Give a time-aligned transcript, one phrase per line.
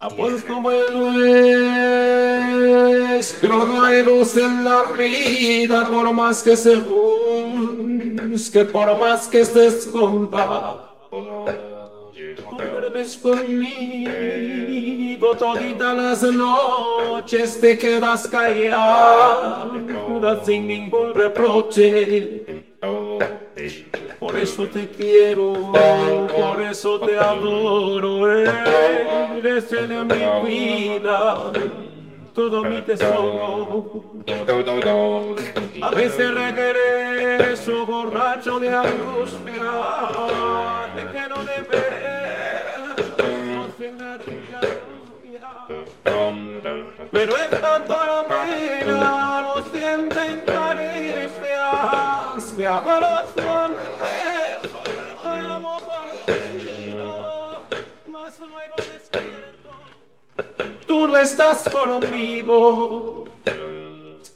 [0.00, 0.94] Amor como el
[3.16, 9.44] nuestro no hay luz en la vida por más que se busque, por más que
[9.44, 10.94] se esconda.
[12.56, 13.98] Duermes conmigo
[15.36, 19.68] toditas las noches, te quedas callada
[20.44, 22.64] sin ningún reproche.
[24.28, 31.50] Por eso te quiero, por eso te adoro, eres en mi vida,
[32.34, 34.04] todo mi tesoro.
[35.80, 39.72] A veces regreso borracho de angustia,
[40.94, 41.88] de que no de ver,
[47.10, 50.97] pero esta tormenta no sienten caricias,
[52.58, 52.66] me.
[52.66, 53.72] Abrazan,
[55.24, 55.80] amo
[58.08, 59.70] más luego despierto.
[60.86, 63.24] Tú no estás conmigo,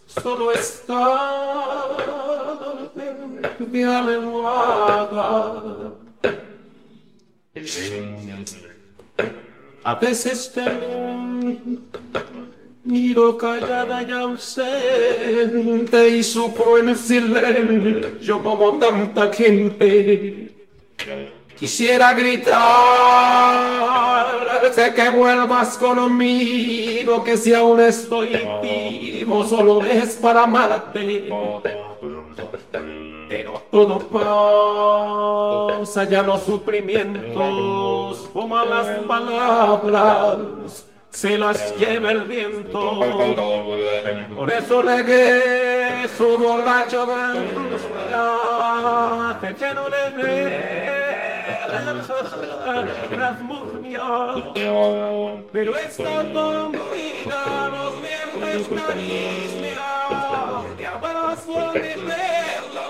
[0.06, 1.52] solo estás
[3.58, 5.22] mi almohada.
[9.84, 10.62] A veces te
[12.92, 20.50] miro callada y ausente y supo en silencio como tanta gente.
[21.58, 22.52] Quisiera gritarte
[24.94, 31.30] que vuelvas conmigo, que si aún estoy vivo solo es para amarte.
[33.28, 34.00] Pero todo
[35.78, 40.86] pasa, ya los sufrimientos, como las palabras,
[41.22, 42.98] se las lleva el viento.
[44.34, 44.82] Por eso
[46.18, 48.26] su borracho angustia,
[49.56, 50.10] lleno de
[53.16, 54.02] las murcias.
[55.52, 59.78] Pero esta dormida los mientes caricia,
[60.76, 62.82] te abrazo a mi pelo,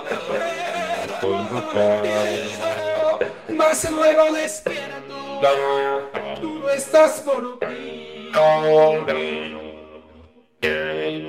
[3.49, 5.39] Mas luego despierto,
[6.41, 7.59] tú no estás por.
[8.33, 9.59] con đừng
[10.61, 11.23] chơi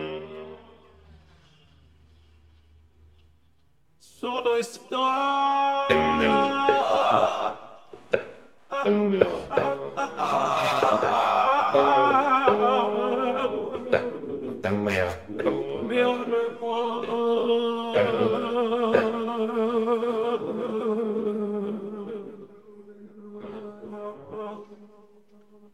[4.00, 5.86] Solo está.
[14.62, 15.08] Tan mèo.
[15.88, 17.33] Mèo mèo.